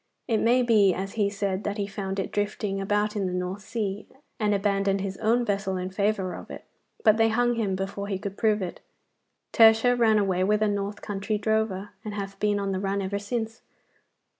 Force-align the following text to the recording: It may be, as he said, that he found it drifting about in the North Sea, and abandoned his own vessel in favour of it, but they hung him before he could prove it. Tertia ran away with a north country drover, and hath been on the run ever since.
It 0.27 0.39
may 0.39 0.63
be, 0.63 0.95
as 0.95 1.13
he 1.13 1.29
said, 1.29 1.63
that 1.63 1.77
he 1.77 1.85
found 1.85 2.17
it 2.17 2.31
drifting 2.31 2.81
about 2.81 3.15
in 3.15 3.27
the 3.27 3.33
North 3.33 3.61
Sea, 3.61 4.07
and 4.39 4.51
abandoned 4.51 4.99
his 5.01 5.15
own 5.17 5.45
vessel 5.45 5.77
in 5.77 5.91
favour 5.91 6.33
of 6.33 6.49
it, 6.49 6.65
but 7.03 7.17
they 7.17 7.29
hung 7.29 7.53
him 7.53 7.75
before 7.75 8.07
he 8.07 8.17
could 8.17 8.35
prove 8.35 8.63
it. 8.63 8.79
Tertia 9.53 9.95
ran 9.95 10.17
away 10.17 10.43
with 10.43 10.63
a 10.63 10.67
north 10.67 11.03
country 11.03 11.37
drover, 11.37 11.91
and 12.03 12.15
hath 12.15 12.39
been 12.39 12.59
on 12.59 12.71
the 12.71 12.79
run 12.79 12.99
ever 12.99 13.19
since. 13.19 13.61